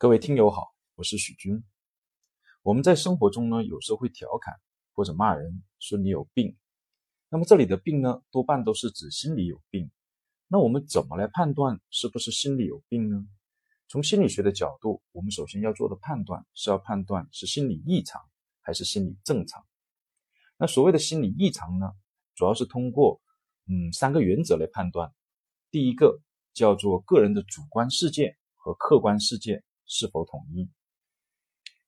[0.00, 1.62] 各位听友好，我是许军。
[2.62, 4.58] 我们在生活中呢，有时候会调侃
[4.94, 6.56] 或者骂人，说你有病。
[7.28, 9.90] 那么这里的病呢，多半都是指心理有病。
[10.48, 13.26] 那我们怎么来判断是不是心理有病呢？
[13.88, 18.22] 从心理学的角度，我们首先要做的判断是要判断是心理异常
[18.62, 19.62] 还是心理正常。
[20.56, 21.92] 那所谓的心理异常呢，
[22.34, 23.20] 主要是通过
[23.66, 25.12] 嗯三个原则来判断。
[25.70, 26.22] 第一个
[26.54, 29.62] 叫做个人的主观世界和客观世界。
[29.90, 30.70] 是否统一？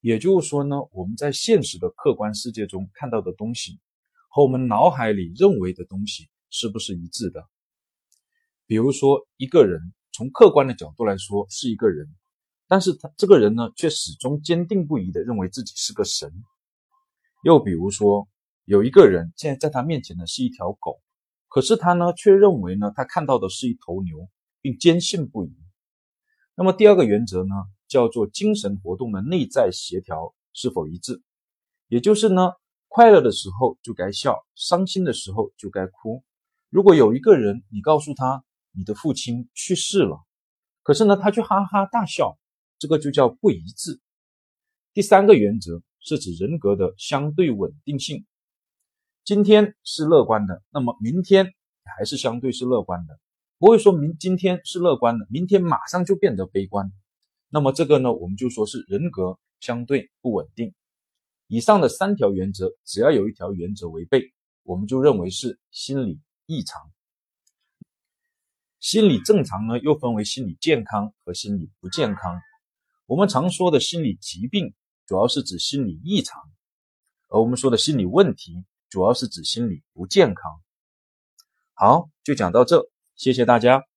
[0.00, 3.78] 也就是说呢，我们在现实的客观世界中看到的东西，
[4.30, 7.46] 和我们脑海里认为的东西是不是一致的？
[8.66, 12.08] 比如说，一个人从客观的角度来说是一个人，
[12.66, 16.32] 但是他这个人呢，却始终坚定不移的认为自己是个神。
[17.44, 18.26] 又比如说，
[18.64, 21.02] 有一个人现在在他面前呢是一条狗，
[21.48, 24.30] 可是他呢却认为呢他看到的是一头牛，
[24.62, 25.59] 并坚信不疑。
[26.60, 27.54] 那么第二个原则呢？
[27.88, 31.22] 叫做精神活动的内在协调是否一致，
[31.88, 32.52] 也就是呢，
[32.86, 36.22] 快乐的时候就该笑，伤心的时候就该哭。
[36.68, 40.20] 如果有一个人，你告诉他你的父亲去世了，
[40.82, 42.38] 可是呢，他却哈哈大笑，
[42.78, 43.98] 这个就叫不一致。
[44.92, 48.26] 第三个原则是指人格的相对稳定性，
[49.24, 51.54] 今天是乐观的，那么明天
[51.96, 53.18] 还是相对是乐观的，
[53.60, 56.90] 不会说明今天是乐观的，明天马上就变得悲观。
[57.50, 60.74] 那么这个呢，我们就说是人格相对不稳定。
[61.46, 66.90] 以上的三条原则，只要有一条原则违背，我们就认为是心理异常。
[68.78, 72.40] 心理正常呢，又分为心理健康和心理不健康。
[73.04, 74.72] 我们常说的心理疾病，
[75.06, 76.40] 主要是指心理异常；
[77.28, 80.62] 而我们说的心理问题，主要是指心理不健康。
[81.74, 82.89] 好，就讲到这，
[83.20, 83.89] 谢谢大家。